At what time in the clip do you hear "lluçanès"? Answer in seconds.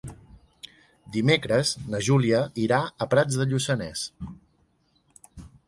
3.53-4.07